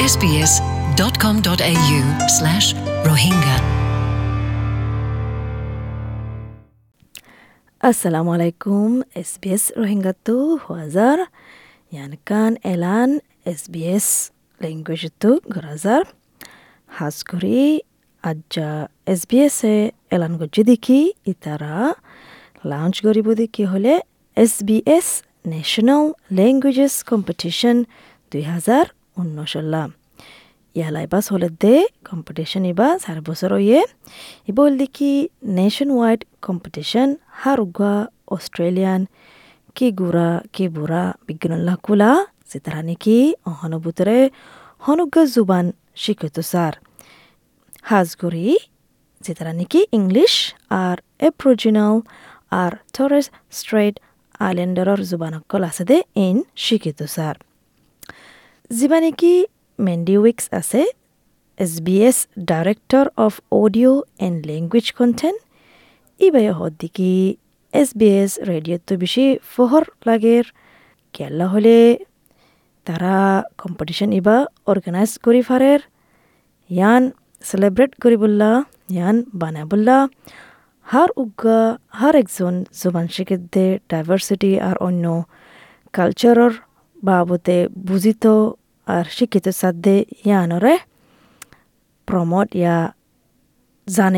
sbs.com.au 0.00 1.98
slash 2.36 2.68
rohingya. 3.04 3.56
Assalamu 7.80 8.32
alaikum 8.32 9.02
SBS 9.16 9.64
Rohingya 9.76 10.14
huazar 10.58 11.18
yani 11.92 12.16
kan 12.24 12.56
elan 12.64 13.20
SBS 13.46 14.30
language 14.60 15.08
tu 15.20 15.40
gurazar 15.54 16.02
haskuri 17.00 17.82
ajja 18.22 18.88
SBS 19.06 19.56
এ 19.64 19.90
এলান 20.14 20.32
গজ্জি 20.40 20.62
দেখি 20.64 21.00
ইতারা 21.32 21.76
launch 22.70 22.96
করিব 23.06 23.28
দেখি 23.42 23.64
হলে 23.64 23.92
SBS 24.36 25.08
ন্যাশনাল 25.48 26.04
ল্যাঙ্গুয়েজেস 26.32 26.94
কম্পিটিশন 27.10 27.76
দুই 28.32 28.42
হাজার 28.42 28.99
উনষল্লা 29.20 29.82
ইয়ালাই 30.76 31.06
বাস 31.12 31.24
হলে 31.32 31.48
দে 31.62 31.74
কম্পিটিশন 32.08 32.62
ইবা 32.72 32.88
চার 33.04 33.18
বছর 33.28 33.52
ইয়ে 33.66 33.80
ইবল 34.50 34.72
দেখি 34.82 35.12
নেশন 35.58 35.88
ওয়াইড 35.96 36.20
কম্পিটিশন 36.46 37.08
হারুগা, 37.40 37.94
অস্ট্রেলিয়ান, 38.34 39.00
কি 39.76 39.86
গুড়া, 40.00 40.30
কি 40.54 40.64
বুড়া, 40.76 41.04
বিজ্ঞানল্লাহ 41.26 41.76
কুলা, 41.86 42.12
সিতারা 42.50 42.80
নাকি, 42.88 43.18
অহনুভূতরে 43.50 44.18
হনুগা 44.86 45.22
জুবান 45.34 45.66
শিক্ষিত 46.02 46.36
স্যার। 46.50 46.74
হাজগুড়ি 47.90 48.46
যেতারা 49.24 49.52
নাকি 49.58 49.80
ইংলিশ, 49.98 50.34
আর 50.84 50.96
এপ্রোজিনাল, 51.28 51.94
আর 52.62 52.72
টরেস 52.94 53.26
স্ট্রেট 53.58 53.94
আইল্যান্ডারর 54.46 55.00
জুবানকল 55.10 55.62
আছে 55.70 55.84
দে 55.90 55.96
ইন 56.26 56.36
শিক্ষিত 56.64 57.00
স্যার। 57.14 57.36
যিবা 58.70 58.98
নেকি 59.04 59.34
মেন্ডি 59.78 60.14
উইক্স 60.22 60.46
আছে, 60.60 60.82
S 61.58 61.72
B 61.86 61.96
S 62.08 62.18
director 62.50 63.06
of 63.26 63.32
audio' 63.60 64.00
and 64.26 64.38
language 64.50 64.86
content, 64.98 65.38
ইবাই 66.20 66.46
হদ্দিকি 66.58 67.12
এছ 67.74 67.88
বি 67.98 68.08
এছ 68.22 68.32
রেডিওতো 68.50 68.92
বেছি 69.00 69.24
ফহর 69.52 69.84
লাগের 70.08 70.44
কেলা 71.14 71.46
হলে 71.52 71.78
তারা 72.86 73.14
কম্পিটিশন 73.62 74.10
ইবা 74.20 74.36
অর্গানাইজ 74.70 75.12
করি 75.24 75.40
ফারের 75.48 75.80
ইয়ান 76.70 77.02
সেলিব্রেট 77.44 77.92
করি 78.02 78.16
বললা 78.22 78.50
ইয়ান 78.94 79.16
বানা 79.40 79.62
বললা 79.70 79.96
হার 80.86 81.10
উগা 81.22 81.60
হার 81.98 82.14
একজন 82.22 82.54
জোবান 82.80 83.06
শিখিতে 83.14 83.64
ডাইভার্সিটি 83.90 84.52
আর 84.68 84.76
অন্য 84.86 85.04
কালচারর 85.94 86.52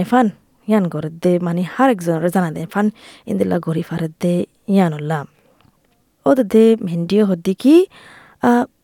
ফান, 0.04 0.26
ইয়ান 0.68 0.84
গরত 0.88 1.14
দে 1.24 1.32
মানে 1.38 1.62
হার 1.74 1.88
একজনের 1.90 2.30
জানা 2.30 2.50
দে 2.56 2.62
ফান 2.66 2.86
ইন্দিলা 3.26 3.56
গরি 3.58 3.82
ফারত 3.82 4.12
দে 4.20 4.34
ইয়ানুল্লা 4.68 5.20
ওদ 6.26 6.38
দে 6.52 6.64
মেন্ডিও 6.80 7.22
হদ্দি 7.26 7.54
কি 7.54 7.76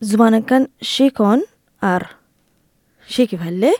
জুবানাকান 0.01 0.63
শিকন 0.83 1.39
আর 1.81 2.01
শিখি 3.07 3.37
ফেললে 3.37 3.71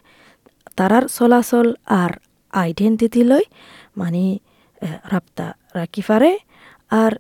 তারার 0.78 1.06
চলাচল 1.08 1.68
আর 2.00 2.12
আইডেন্টিটি 2.54 3.22
লই 3.24 3.44
মানে 3.98 4.24
রাপ্তা 5.12 5.46
রাখি 5.76 6.02
ফারে 6.02 6.32
আর 6.92 7.14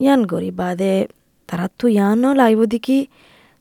ইয়ান 0.00 0.20
গরি 0.26 0.50
বাদে 0.50 0.94
তারা 1.50 1.66
তো 1.78 1.86
ইয়ানও 1.96 2.30
লাইব 2.40 2.60
দেখি 2.74 2.98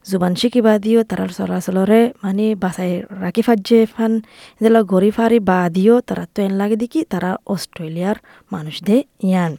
জুবান 0.06 0.34
শিকিবা 0.40 0.74
দিও 0.86 1.02
তারার 1.10 1.32
চলাচলরে 1.38 2.02
মানে 2.24 2.46
বাসাই 2.64 2.92
রাখি 3.24 3.42
ফাজে 3.48 3.80
ফান। 3.94 4.14
এদিলা 4.60 4.82
ঘড়ি 4.92 5.10
ফারি 5.18 5.40
বা 5.50 5.60
দিও 5.76 5.96
তারা 6.08 6.24
তো 6.34 6.40
এন 6.48 6.54
লাগে 6.62 6.76
দেখি 6.84 7.00
তারা 7.14 7.32
অস্ট্রেলিয়ার 7.54 8.18
মানুষ 8.52 8.76
দে 8.88 8.98
ইয়ান। 9.30 9.54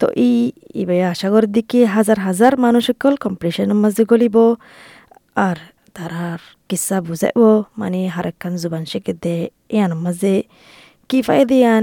তো 0.00 0.06
ই, 0.28 0.30
ইবে 0.74 0.96
আশা 1.12 1.28
করি 1.32 1.48
দেখি 1.56 1.80
হাজার 1.96 2.18
হাজার 2.26 2.52
মানুষ 2.64 2.82
সকল 2.90 3.14
কম্পিটিশনের 3.24 3.78
মাঝে 3.84 4.02
গলিব 4.10 4.36
আর 5.46 5.58
তারার 5.96 6.40
কিসা 6.68 6.96
বুঝাইব 7.06 7.40
মানে 7.80 8.00
হারেকখান 8.14 8.52
জুবান 8.62 8.84
শিখে 8.90 9.14
দে 9.24 9.36
ইয়ান 9.76 9.92
মাঝে 10.04 10.34
কি 11.10 11.18
ফাই 11.26 11.40
দিয়ান 11.50 11.82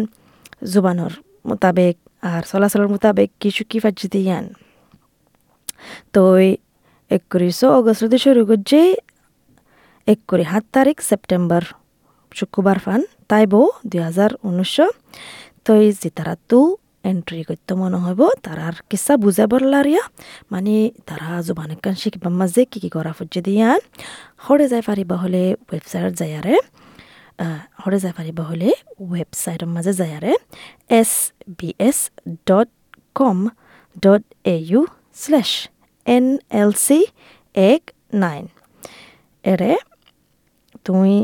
জুবানোর 0.72 1.14
মোতাবেক 1.50 1.96
আর 2.32 2.42
চলাচলের 2.52 2.90
মোতাবেক 2.94 3.30
কিছু 3.44 3.62
কি 3.70 3.78
ফাজি 5.80 6.12
দিয়ান 6.12 6.14
তো 6.14 6.24
একত্রিশশো 7.12 7.68
অগস্টতে 7.80 8.18
শুরু 8.18 8.42
করছে 8.46 8.80
এক 10.08 10.20
করে 10.28 10.44
সাত 10.44 10.64
তারিখ 10.74 10.98
সেপ্টেম্বর 11.02 11.64
শুক্রবার 12.32 12.78
ফান 12.80 13.02
তাইব 13.28 13.54
দুই 13.86 14.02
হাজার 14.02 14.32
উনিশশো 14.44 14.88
তো 15.66 15.72
এই 15.76 15.90
যে 15.92 16.10
তারা 16.10 16.36
এন্ট্রি 17.04 17.42
করতে 17.44 17.74
মনে 17.76 17.98
হইব 17.98 18.22
তারার 18.42 18.76
কিসা 18.90 19.14
বুঝাবার 19.16 19.64
লারিয়া 19.64 20.04
মানে 20.52 20.76
তারা 21.06 21.30
জোবান 21.48 21.72
কান 21.84 21.96
শিখবার 21.96 22.34
মাঝে 22.42 22.62
কি 22.66 22.78
কি 22.80 22.90
করা 22.90 23.12
ফুজে 23.12 23.42
দিয়ান 23.48 23.80
হরে 24.38 24.66
যাই 24.68 24.84
পারিবা 24.90 25.16
হলে 25.16 25.44
ওয়েবসাইট 25.68 26.14
যায়ারে 26.22 26.56
হরে 27.84 27.98
যাই 28.04 28.14
পারিবা 28.20 28.44
হলে 28.44 28.70
ওয়েবসাইটের 29.02 29.70
মাঝে 29.76 29.94
যায়ারে 29.94 30.34
S 30.90 31.12
B 31.60 31.70
S 31.80 31.98
dot 32.48 32.70
com 33.16 33.38
dot 34.04 34.24
A 34.46 34.56
U 34.66 34.82
slash 35.16 35.52
N 36.06 36.26
L 36.52 36.72
চি 36.78 37.00
এক 37.56 37.82
নাইন 38.14 38.44
এৰে 39.44 39.74
তুমি 40.86 41.16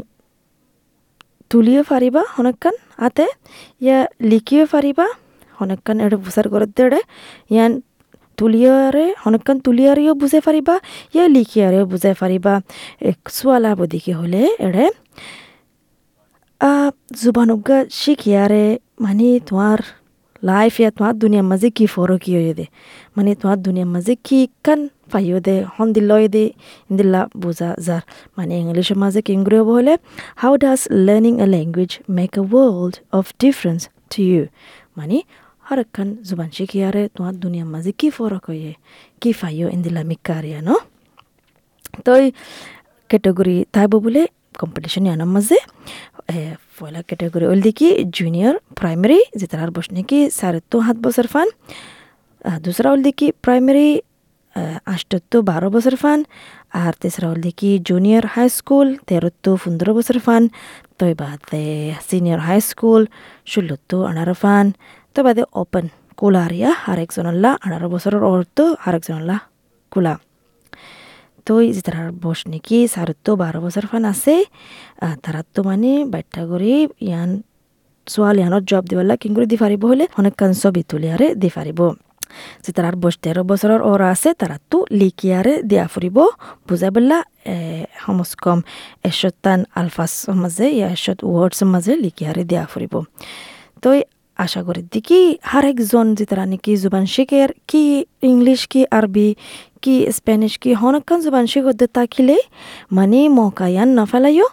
তুলিও 1.49 1.81
পাৰিবা 1.83 2.21
হনকান 2.37 2.75
আতে, 2.97 3.25
ইয়া 3.81 3.97
লিখিও 4.21 4.65
পাৰিবা 4.65 5.05
হনকান 5.57 5.97
এৰে 5.99 6.15
বুজার 6.15 6.45
করে 6.49 6.65
দেড়ে 6.77 6.99
ইয়ান 7.49 7.71
তুলিয়ারে 8.37 9.05
হনকান 9.25 9.57
তুলিয়ারেও 9.59 10.13
বুঝে 10.13 10.39
পারিবা 10.41 10.75
ইয়া 11.13 11.25
লিখিয়ারেও 11.27 11.85
বুঝে 11.85 12.11
পারিবা 12.19 12.53
সোয়ালা 13.29 13.71
বদিকে 13.75 14.11
হলে 14.13 14.41
এড়ে 14.59 14.85
জুবানুগা 17.11 17.77
শিখিয়ারে 17.91 18.65
মানে 18.99 19.27
তোমার 19.39 19.79
লাইফ 20.43 20.75
তোমার 20.95 21.13
দুনিয়ার 21.19 21.47
মাঝে 21.51 21.67
কি 21.77 21.85
ফরক 21.85 22.23
হয়ে 22.31 22.53
দে 22.59 22.65
মানে 23.15 23.31
তোমার 23.35 23.57
দুনিয়ার 23.57 23.89
মাঝে 23.95 24.13
কি 24.25 24.39
কান 24.65 24.79
পাইও 25.11 25.37
দে 25.39 25.55
হন 25.73 25.87
দিলয় 25.95 26.25
দে 26.35 26.43
ইন্দিল্লা 26.89 27.21
বুঝা 27.41 27.69
যার 27.87 28.03
মানে 28.37 28.53
ইংলিশের 28.61 28.97
মাঝে 29.03 29.19
কিংগ্রে 29.27 29.57
হব 29.61 29.69
হলে 29.69 29.93
how 30.35 30.53
does 30.55 30.81
learning 31.05 31.33
a 31.39 31.47
language 31.53 31.91
make 32.17 32.33
a 32.37 32.43
world 32.43 32.95
of 33.17 33.25
difference 33.41 33.81
to 34.11 34.19
you 34.29 34.43
মানে 34.97 35.17
হর 35.65 35.77
একখান 35.79 36.07
জুবান 36.27 36.49
শিখিয়ারে 36.57 37.03
তোমার 37.15 37.33
দুনিয়ার 37.43 37.69
মাঝে 37.73 37.91
কি 37.99 38.07
ফরক 38.09 38.43
হয়ে 38.49 38.71
কি 39.21 39.29
পাইও 39.39 39.67
ইন্দিল্লা 39.75 40.03
মিকারিয়া 40.09 40.59
ন 40.67 40.69
তো 42.05 42.11
ক্যাটেগরি 43.09 43.57
তাইব 43.73 43.93
বলে 44.05 44.21
কম্পিটিশন 44.59 45.03
ইয়ানোর 45.07 45.29
মাঝে 45.35 45.57
পয়লা 46.77 47.01
ক্যাটেগরি 47.07 47.45
ওল 47.51 47.59
দেখি 47.67 47.89
জুনিয়র 48.17 48.55
প্রাইমারি 48.79 49.19
যে 49.39 49.45
তার 49.51 49.69
বস 49.71 49.87
নাকি 49.95 50.19
সাড়ে 50.29 50.59
তো 50.71 50.77
সাত 50.85 50.97
বছর 51.05 51.25
ফান 51.33 51.47
দুসরা 52.63 52.89
ওল 52.93 53.01
দেখি 53.07 53.27
প্রাইমারি 53.43 53.87
আষ্টত্তু 54.93 55.37
বারো 55.41 55.67
বছর 55.69 55.95
ফান 55.95 56.19
আর 56.81 56.93
তেসরা 57.01 57.27
ওল 57.31 57.39
দেখি 57.47 57.71
জুনিয়র 57.89 58.25
হাই 58.33 58.47
স্কুল 58.49 58.87
তেরোত্তু 59.07 59.51
পনেরো 59.61 59.91
বছর 59.97 60.17
ফান 60.25 60.43
তই 60.99 61.13
বাদে 61.21 61.65
সিনিয়র 62.07 62.39
হাই 62.39 62.59
স্কুল 62.69 63.01
ষোলোত্তু 63.45 63.97
আঠারো 64.09 64.35
ফান 64.41 64.65
তই 65.15 65.23
বাদে 65.27 65.43
ওপেন 65.61 65.85
কুলারিয়া 66.15 66.71
আর 66.89 66.97
একজনল্লা 66.99 67.51
আঠারো 67.65 67.87
বছরের 67.89 68.23
অর্থ 68.31 68.57
আর 68.85 68.93
একজনল্লা 68.95 69.37
কুলা। 69.91 70.13
তো 71.47 71.53
তারার 71.87 72.09
বস 72.23 72.39
নাকি 72.51 72.77
সারতো 72.93 73.31
বারো 73.41 73.59
বছর 73.65 73.85
ফান 73.89 74.03
আছে। 74.13 74.35
তারার 75.23 75.47
তো 75.55 75.59
মানে 75.69 75.91
বাট্টা 76.13 76.41
করে 76.49 76.73
ইয়ান 77.07 77.29
ছোৱালী 78.07 78.39
ইয়ানত 78.41 78.63
জব 78.71 78.83
দিবলা 78.89 79.15
কিং 79.21 79.31
করে 79.35 79.47
দি 79.51 79.57
পারিব 79.63 79.81
হলে 79.91 80.05
অনেক 80.19 80.33
কান 80.39 80.51
তুলিয়ারে 80.91 81.27
দি 81.41 81.49
পারিব 81.57 81.79
যে 82.63 82.71
তারার 82.75 82.95
বয়স 83.01 83.15
তেরো 83.23 83.41
বছরের 83.49 83.81
ওরা 83.89 84.07
আছে 84.15 84.29
তারা 84.41 84.57
তো 84.71 84.77
লিখিয়ারে 84.99 85.53
দিয়া 85.69 85.85
ফুরিব। 85.93 86.17
বুঝাই 86.67 86.91
বললা 86.95 87.17
সমস 88.03 88.31
কম 88.43 88.59
এশতান 89.09 89.59
আলফাস 89.79 90.13
মাঝে 90.41 90.65
ইয়া 90.77 90.87
এশত 90.97 91.19
ওয়ার্ডস 91.31 91.59
মাঝে 91.73 91.93
লিখিয়ারে 92.05 92.43
দিয়া 92.49 92.63
ফুরিব। 92.71 92.93
তো 93.83 93.89
আশা 94.39 94.61
করি। 94.67 94.81
দেখি 94.93 95.21
হার 95.51 95.65
একজন 95.71 96.05
যে 96.17 96.25
তারা 96.29 96.45
নাকি 96.51 96.71
জুবান 96.83 97.05
শিখের, 97.13 97.49
কি 97.69 97.83
ইংলিশ, 98.31 98.59
কি 98.71 98.81
আরবি, 98.97 99.29
কি 99.83 99.95
স্প্যানিশ, 100.17 100.53
কি 100.61 100.69
হনকান 100.81 101.19
জুবান 101.25 101.45
শিখতে 101.51 101.85
থাকিলে 101.97 102.37
মানে 102.97 103.19
মকায়ান 103.39 103.89
না 103.97 104.03
ফেলাইও 104.11 104.47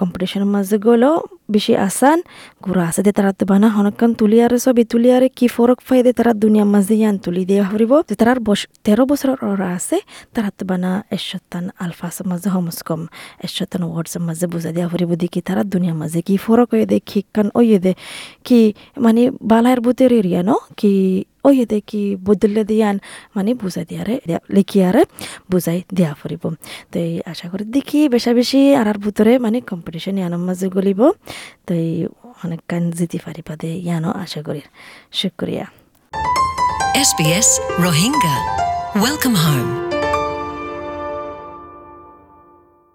কম্পিটিশনের 0.00 0.50
মাঝে 0.54 0.76
গেলো 0.86 1.10
বেশি 1.54 1.72
আসান, 1.88 2.18
গুড়া 2.64 2.84
আছে 2.90 3.00
দে 3.06 3.10
তারা 3.18 3.30
তো 3.38 3.44
বানা, 3.50 3.68
হনকান 3.76 4.10
তুলিয়ারে 4.20 4.58
ছবি 4.64 4.82
তুলিয়ারে 4.92 5.28
কি 5.38 5.46
ফরক 5.54 5.78
ফাই 5.86 6.00
দে 6.06 6.10
তারা 6.18 6.32
দুনিয়ার 6.44 6.68
মাঝে 6.74 6.94
ইয়ান 7.00 7.16
তুলি 7.24 7.42
দেওয়া 7.50 7.66
হরিব। 7.70 7.92
যে 8.08 8.14
তারার 8.20 8.40
বস, 8.46 8.60
তেরো 8.84 9.02
বছরের 9.10 9.38
ওরা 9.52 9.68
আছে, 9.78 9.96
তারা 10.34 10.50
তো 10.58 10.62
বানা 10.70 10.90
এশতান 11.16 11.64
আলফাসের 11.84 12.26
মাঝে 12.30 12.48
হমস 12.54 12.78
কম 12.88 13.00
এশতান 13.46 13.82
ওয়ার্ডসের 13.88 14.22
মাঝে 14.28 14.46
বুঝা 14.52 14.70
দেওয়া 14.76 14.88
হরিব 14.92 15.10
দেখি 15.22 15.40
তারা 15.48 15.62
দুনিয়ার 15.74 15.96
মাঝে 16.02 16.20
কি 16.26 16.34
ফরক 16.44 16.68
হয়ে 16.74 16.86
দে, 16.90 16.96
কি 17.08 17.20
কান 17.34 17.48
ওই 17.58 17.66
দে, 17.84 17.92
কি 18.46 18.60
মানে 19.04 19.22
বালায়ের 19.50 19.80
বুতের 19.84 20.10
এরিয়া 20.20 20.42
ন 20.48 20.50
কি 20.80 20.92
ওই 21.44 21.56
দে 21.64 21.78
কি 21.80 22.02
বদলে 22.26 22.62
দিয়ান 22.64 22.96
মানে 23.36 23.50
বুঝাই 23.54 23.84
দিয়ারে 23.84 24.14
লিখিয়ারে 24.50 25.02
বুঝাই 25.50 25.78
দেওয়া 25.94 26.14
ফুরিব 26.14 26.44
তো 26.92 26.96
এই 26.98 27.14
আশা 27.26 27.46
করি 27.52 27.64
দেখি 27.76 28.00
বেশা 28.08 28.32
বেশি 28.32 28.60
আর 28.74 28.86
আর 28.88 28.98
ভিতরে 29.04 29.32
মানে 29.38 29.58
কম্পিটিশন 29.70 30.14
ইয়ানোর 30.20 30.42
মাঝে 30.48 30.66
গলিব 30.68 31.00
তো 31.66 31.72
এই 31.84 31.92
অনেক 32.44 32.60
কান 32.68 32.82
জিতি 32.90 33.18
পারিবা 33.24 33.54
দে 33.56 33.70
ইয়ানো 33.86 34.10
আশা 34.24 34.40
করি 34.46 34.62
শুক্রিয়া 35.12 35.66
SBS 37.04 37.48
Rohingya. 37.76 38.36
Welcome 38.96 39.34
home. 39.36 39.93